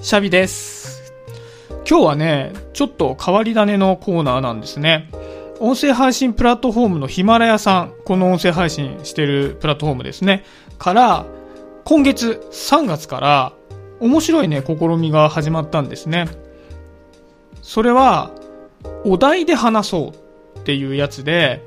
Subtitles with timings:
[0.00, 1.12] シャビです。
[1.84, 5.10] 今日はね、ちょっと変わり種のコーナーなんですね。
[5.58, 10.44] 音声配信プラットフォームのヒマラヤさん、この音声配信してるプラットフォームですね。
[10.78, 11.26] から、
[11.84, 13.52] 今月3月から
[13.98, 16.28] 面白いね、試みが始まったんですね。
[17.60, 18.30] それは、
[19.04, 20.12] お題で話そ
[20.56, 21.60] うっていうやつで、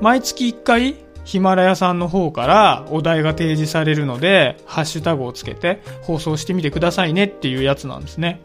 [0.00, 8.40] 毎月1回、ヒマラヤさんの方からお題が提示されるので、ハッシュタグをつけて放送してみてくださいねっていうやつなんですね。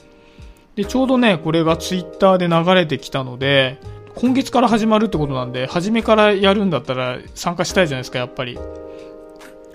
[0.76, 3.80] で、ちょうどね、これがツイッターで流れてきたので、
[4.16, 8.60] 今月から始まるってことなんで、初めからやるんだったら参加したいじゃないですか、やっぱり。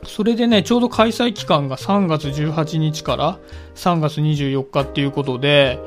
[0.05, 3.39] それでね、ちょうど開催期間が3月18日から
[3.77, 5.79] 3月24日っていうことで、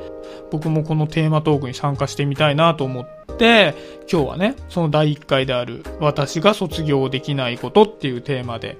[0.50, 3.74] 僕もこのテーマトークに参加してみたいなと思って、
[4.10, 8.78] 今日はね、その第1回である、私が卒業できないことっていうテーマで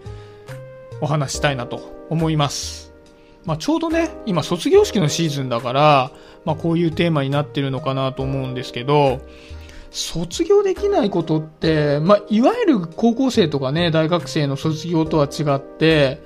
[1.01, 2.95] お話したいなと思います。
[3.45, 6.11] まあ、ちょうどね、今卒業式のシーズンだから、
[6.45, 9.21] まあ、こういうテーマになってるのかなと思うんですけど、
[9.97, 16.21] 卒業できないことって、まあ、いわゆる高校生とかね、大学生の卒業とは違って、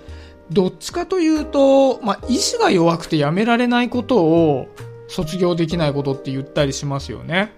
[0.51, 4.67] どっちかというと、まあ、意志が弱くてやめられないことを
[5.07, 7.53] 卒業できないことって言ったりしますよね。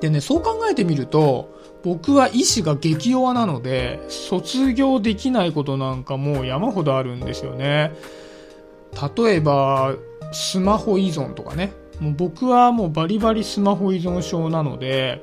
[0.00, 7.92] でね、そう考えてみると、僕は意志が激弱なので、卒業できないことなんかもう山ほどあるんですよね。
[9.16, 9.94] 例えば、
[10.32, 11.72] スマホ依存とかね。
[12.02, 15.22] もう僕はもうバリバリスマホ依存症なので、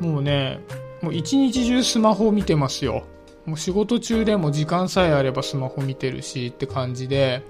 [0.00, 0.58] もうね、
[1.02, 3.04] もう一日中スマホ見てますよ。
[3.44, 7.42] もう仕事中でも時間さえあればスマホ見てるしって感じで。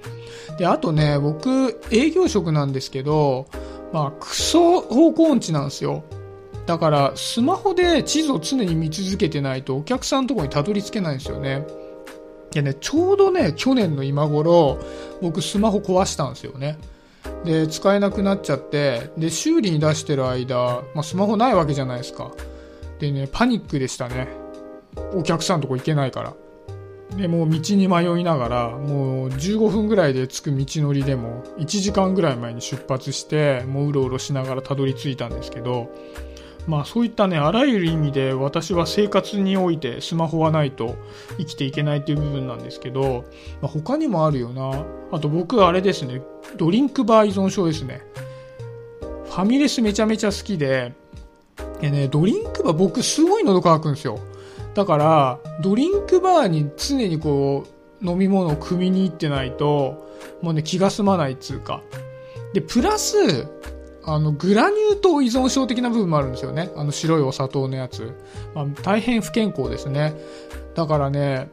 [0.58, 3.46] で、あとね、僕営業職なんですけど、
[3.92, 6.02] まあクソ方向音痴なんですよ。
[6.66, 11.64] だからスマホで地図を常に見続けてないとお客さんのところにたどり着けないんですよね。
[12.50, 14.78] でね、ちょうどね、去年の今頃、
[15.22, 16.76] 僕スマホ壊したんですよね。
[17.44, 22.30] で、使えなくなっちゃって、で、修理に出してる間、まあ、スマホないわけじゃないですか。
[22.98, 24.28] でね、パニックでしたね。
[25.14, 26.34] お客さんとこ行けないから。
[27.16, 35.90] で、もう道に迷いながら、もう15分ぐらいで着く道のりでも、1時間ぐらい前に出発して、もううろうろしながらたどり着いたんですけど、
[36.68, 40.96] まあそういったね、あらゆる意味で私は生活においてスマホはないと
[41.38, 43.24] 生きていけないっていう部分なんですけど、
[43.62, 44.84] まあ、他にもあるよな。
[45.10, 46.20] あと僕あれですね、
[46.58, 48.02] ドリンクバー依存症ですね。
[49.00, 50.92] ファミレスめちゃめちゃ好きで、
[51.80, 54.18] でね、ドリンクバー僕すごい喉乾くんですよ。
[54.74, 57.64] だから、ドリンクバーに常にこ
[58.02, 60.06] う、飲み物を汲みに行ってないと、
[60.42, 61.82] もうね、気が済まないっつうか。
[62.52, 63.46] で、プラス、
[64.08, 66.70] あの、グラニュー糖依存症的な部分もあるんですよね。
[66.76, 68.14] あの白いお砂糖のやつ。
[68.54, 70.14] まあ、大変不健康ですね。
[70.74, 71.50] だからね、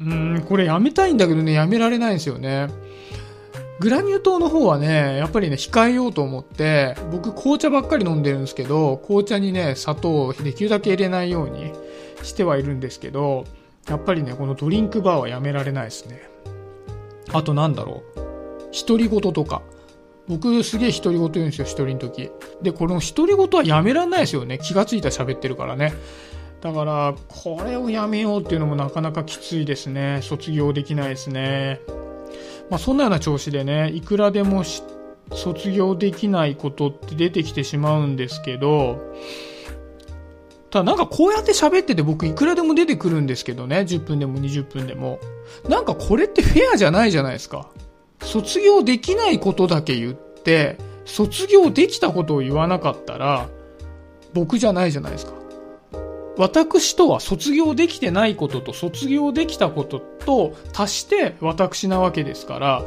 [0.00, 2.68] うん、これやめたいんだけどね、やめられないんですよね。
[3.80, 11.72] グラニュー糖の方はね、やっぱりね、控えようと思って、僕紅茶ばっかり飲んでるんですけど、紅茶にね、砂糖をできるだけ入れないように
[12.22, 13.44] してはいるんですけど、
[13.88, 16.22] やっぱりね、このドリンクバーはやめられないですね。
[17.32, 18.20] あとなんだろう。
[18.86, 19.62] 独り言とか。
[20.28, 22.30] 僕すげえ独り言言うんですよ、一人の時。
[22.62, 24.58] で、この独り言はやめらんないですよね。
[24.58, 25.94] 気がついたら喋ってるからね。
[26.60, 30.20] だから、これをやめようっていうのもなかなかきついですね。
[30.22, 31.80] 卒業できないですね。
[32.68, 34.62] まあそんなような調子でね、いくらでも
[35.32, 38.98] 卒業できないことって出てきてしまうんですけど、
[40.70, 45.18] ただなんかこうやって喋ってて僕いくらでも出てくるんですけどね、10分でも20分でも。
[45.68, 47.70] なんかこれってフェアじゃないじゃないですか。
[48.20, 53.48] 卒業できないことだけ言って、卒業できたことを言わなかったら、
[54.34, 55.32] 僕じゃないじゃないですか。
[56.36, 62.82] 私とは卒業できてないことと卒業できたことと足して私なわけですから、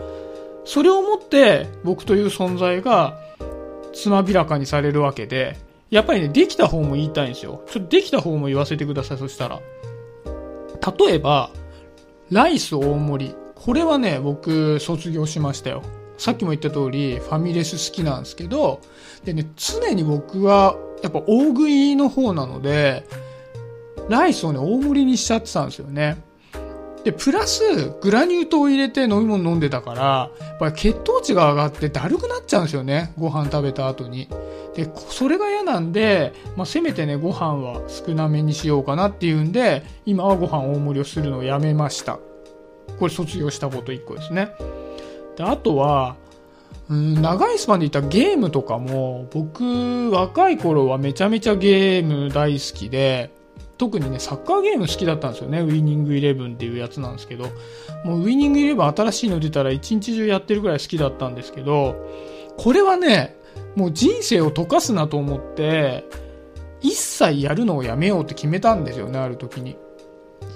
[0.64, 3.20] それをもって僕という存在が
[3.94, 5.58] つまびらかにされるわけで、
[5.90, 7.64] やっぱりね、できた方も言いたいんですよ。
[7.70, 9.60] ちょっとできた方も言わせてください、そしたら。
[10.98, 11.52] 例えば、
[12.30, 13.36] ライス大盛り。
[13.64, 15.84] これはね、僕、卒業しましたよ。
[16.18, 18.82] さっきも言った通り、ファミレス好きなんですけど、
[19.24, 23.06] でね、常に僕は、やっぱ大食いの方なので、
[24.10, 26.18] ライスをね、大盛りにしちゃってたんですよね。
[27.04, 33.14] で、プラス、グラニュー糖を入れて飲み物飲んでたから、やっぱり血糖値が上がってだるくなっちゃうんですよね。
[33.20, 34.28] ご飯食べた後に。
[34.76, 42.18] で、それが嫌なんで、まあ、せめてね、ご飯は少なめにしようかなっていうんで、今はご飯大盛りをするのをやめました。
[43.00, 44.52] これ卒業したこと1個ですね。
[45.36, 46.16] で、あとは、
[46.90, 53.32] うん、長いスパンで言ったゲームとかも、僕、若い頃はめちゃめちゃゲーム大好きで、
[53.78, 55.62] 特にね、サッカーゲーム好きだったんですよね。
[55.62, 57.46] ウィニングイレブンっていうやつなんですけど、
[58.04, 61.96] もうウィニングイレブン新しいの出たら一日中やってるぐらい好きだったんですけど、
[62.58, 63.38] これはね、
[63.76, 66.06] もう人生を溶かすなと思って、
[66.82, 69.78] 一切やるのをやめようって決めたんですよね、ある時に。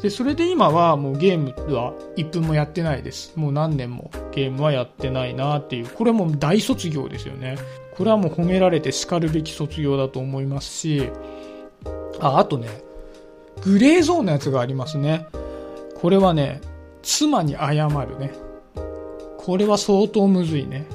[0.06, 3.34] で、それで今はもうゲームは1分もやってないです。
[3.36, 5.88] もう何年もゲームはやってないなっていう。
[5.88, 7.58] これはもう大卒業ですよね。
[7.98, 11.10] これはもう褒められて叱るべき卒業だと思いますし、
[12.20, 12.68] あ、あとね、
[13.64, 15.26] グレーゾーンのやつがありますね。
[15.96, 16.62] これはね、
[17.02, 18.32] 妻に謝るね。
[19.40, 20.86] これは相当むずいね。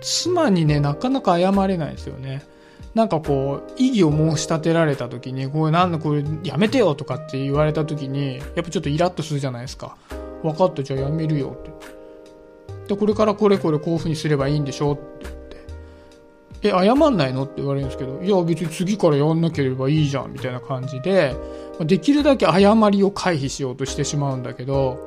[0.00, 2.44] 妻にね、なかなか謝れないですよね。
[2.94, 9.96] なんかこう、異議を申し立てられた時に、これなんだこれやめてよとかって言われた時に、やっぱちょっとイラッとするじゃないですか。
[10.42, 12.94] 分かった、じゃあやめるよって。
[12.94, 16.68] で、これからこれこれこういう風にすればいいんでしょって言って。
[16.68, 21.34] え、謝んないのって言われるんですけど、いや別に次からやんなければいいじゃんみたいな感じで、
[21.80, 24.98] できるだけ謝りを回避しようとしてしまうんだけど、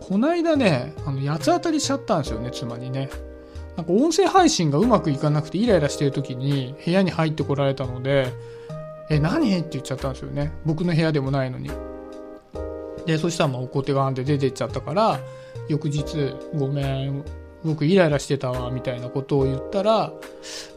[0.00, 3.10] こないだね、あの、八つ当たりしちゃったんですよね、妻にね。
[3.76, 8.32] なんか音声配信がうまくいかなくてイライラしてる時に部屋に入ってこられたので、
[9.10, 9.58] え、何？
[9.58, 10.52] って言っちゃったんですよね。
[10.64, 11.70] 僕の部屋でもないのに。
[13.04, 15.20] で、そしたらまあおこてがんで出てっちゃったから、
[15.68, 17.24] 翌日、ごめん、
[17.64, 20.12] 僕イライラしてたわ、みたいなことを言ったら、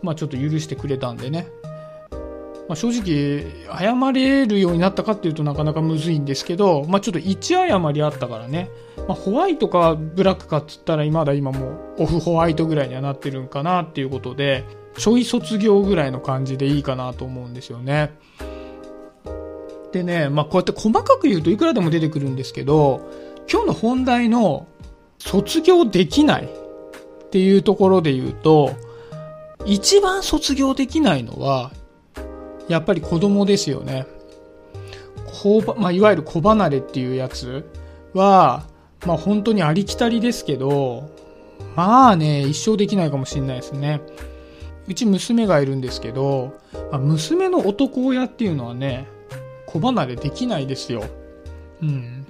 [0.01, 1.47] まあちょっと許してくれたんでね。
[2.67, 3.45] まあ、正直、
[3.79, 8.69] 謝れるようになったかっていうとなかなかむずいんですけど、まあ、ちょっと一謝りあったからね、
[9.07, 14.65] まあ、ホワイトかブラックかっつったら今だ今もうオフホワイトぐらいにはなってるんかなっていうことで、
[14.97, 18.11] ちょい卒業ぐらいの感じでいいかなと思うんですよね。
[19.93, 23.09] でね、まあ、こうやって細かく言うといくらでも出てくるんですけど、
[23.49, 24.67] 今日の本題の
[25.19, 28.71] 卒業できないっていうところで言うと、
[29.65, 31.71] 一番卒業できないのは
[32.67, 34.05] やっぱり子供ですよね。
[35.41, 37.69] こうまあ、いわゆる子離れっていうやつ
[38.13, 38.65] は、
[39.05, 41.09] まあ本当にありきたりですけど、
[41.75, 44.01] まあね、一生できないかもしれないですね。
[44.87, 46.53] うち娘がいるんですけど、
[46.91, 49.07] まあ、娘の男親っていうのはね、
[49.65, 51.03] 子離れできないですよ。
[51.81, 52.25] うん。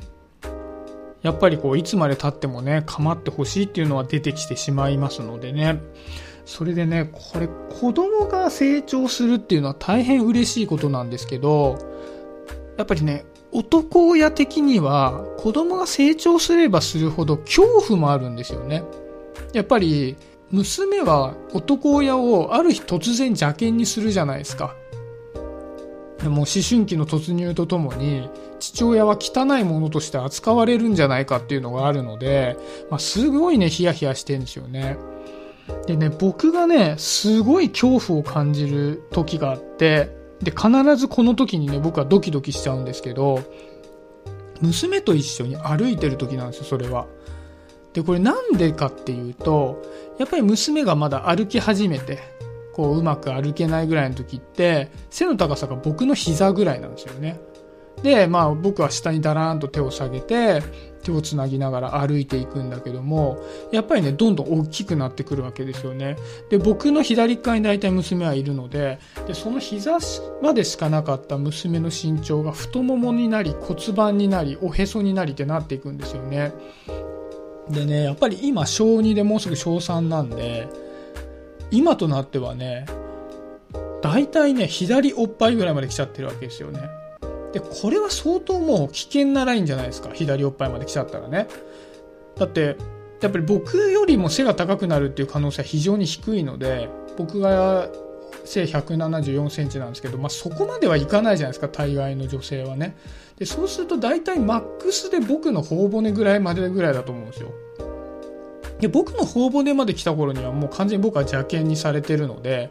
[1.22, 5.80] やっぱりこう、いつまで経ってもね、構ってほしいっていうのは出てきてしまいますのでね。
[6.48, 7.50] それでね、これ
[7.82, 11.78] 子供が成長するっていうのは大変嬉しいことなんですけど、
[12.78, 18.84] やっぱりね、男親的には子供が成長すればするほど恐怖もあるんですよね。
[19.52, 20.16] やっぱり
[20.50, 24.74] 娘は男親をある日突然邪険にするじゃないですか。
[26.24, 28.30] もう思春期の突入とともに
[28.60, 32.58] 父親は汚いものとして扱われるんじゃないかっていうのがあるので、
[32.90, 34.98] まあ、すごいね、ヒヤヒヤしてるんですよね。
[35.86, 43.42] でね、僕がね、すごい恐怖を感じる時があって、で、必ずこの時にね、僕はドキドキしちゃうんですけど、
[44.62, 47.08] 娘と一緒に歩いてる時なんですよ、それは。
[47.94, 49.82] で、これなんでかっていうと、
[50.20, 52.20] やっぱり娘がまだ歩き始めて、
[52.74, 57.40] こううまく歩けないぐらいの時って、背の高さが僕の膝ぐらいなんですよね。
[58.04, 60.62] で、まあ僕は下にだらーんと手を下げて、
[61.04, 63.40] 手をつなぎながら歩いていくんだけども、
[63.72, 66.18] やっぱりね、どんどん大きくなってくるわけですよね。
[66.50, 70.00] で、僕の左側に大体娘はいるので、で、その膝
[70.42, 76.54] までしかなかった娘の身長が太ももになり、骨盤になり、おへそになりってなっていくんですよね。
[77.70, 80.68] でね、やっぱり今小2でもうすぐ小3なんで、
[81.72, 82.86] 今となってはね、
[84.02, 86.97] 大体ね、左おっぱいぐらいまで来ちゃってるわけですよね。
[87.58, 90.10] で、これは相当もう危険なラインじゃないですか？
[90.14, 91.48] 左おっぱいまで来ちゃったらね。
[92.38, 92.78] だって、
[93.20, 96.88] やっぱり僕よりも背が高くなるっていう可能性は非常に低いので、
[97.18, 97.90] 僕が
[98.46, 102.96] 背174センチなんですけど、まあ、そこまではいかないじゃないですか、大概の女性はね。
[103.40, 107.52] で、そうすると大体マックスで僕の頬骨ぐらいまでぐらいだと思うんですよ。
[108.80, 112.70] で、僕の頬骨まで来た頃にはもう完全に僕は邪険にされてるので、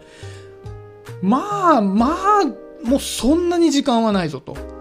[1.22, 2.44] まあ、まあ、
[2.84, 4.75] もうそんなに時間はないぞと。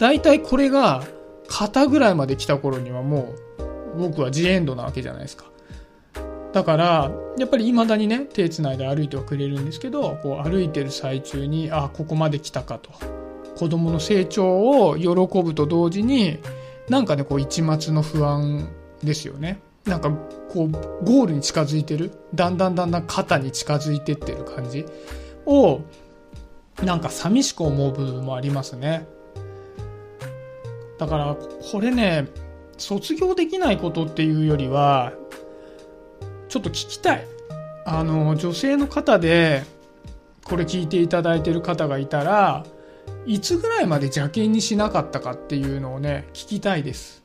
[0.00, 1.04] 大体これが
[1.46, 3.34] 肩ぐらいまで来た頃にはも
[3.94, 5.44] う僕はジエンドなわけじゃないですか。
[6.52, 12.90] だから、やっぱり未だにね、手繋いで歩いてはくれるんですけど、こう歩いてる最中に、あ、ここまで来たかと。
[13.56, 15.08] 子供の成長を喜
[15.42, 16.38] ぶと同時に、
[16.88, 18.68] なんかね、こう一末の不安
[19.04, 19.60] ですよね。
[19.84, 20.70] なんかこう
[21.04, 22.10] ゴールに近づいてる。
[22.34, 24.86] だんだんだんだん肩に近づいてってる感じ
[25.46, 25.82] を
[26.82, 29.06] なんか寂しく思う部分もありますね。
[31.00, 32.28] だから、これね、
[32.76, 35.14] 卒業できないことっていうよりは、
[36.50, 37.26] ちょっと聞きたい。
[37.86, 39.62] あの、女性の方で、
[40.44, 42.66] これ聞いていただいてる方がいたら、
[43.24, 47.24] いつぐらいまで邪険にしなかったかっていうのをね、聞きたいです。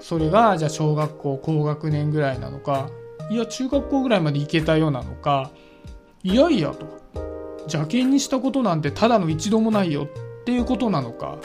[0.00, 2.90] それが、じゃあ小学校高学年ぐらいなのか、
[3.30, 5.52] いや、中学校ぐらいまで行けたようなのか、
[6.24, 6.98] いやいやと。
[7.62, 11.38] 邪険にしたことなんてただの一度もないよっていうことなのか。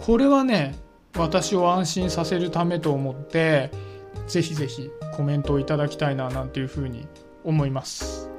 [0.00, 0.74] これはね、
[1.16, 3.70] 私を安心させるためと思って、
[4.26, 7.08] ぜひぜひコメントをいただきたいななんていうふうに
[7.44, 8.30] 思います。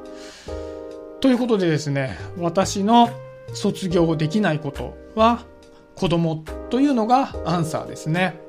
[1.19, 3.09] ということでですね、私の
[3.53, 5.45] 卒業できないことは
[5.95, 8.39] 子供というのがアンサーですね。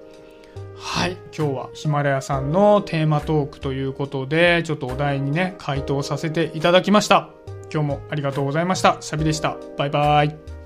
[0.77, 1.17] はい。
[1.37, 7.31] 今日はヒマラヤさんのテーマトークということで、ちょっとお題にね、回答させていただきました。
[7.73, 8.97] 今日もありがとうございました。
[9.01, 9.57] シャビでした。
[9.77, 10.60] バイバイ。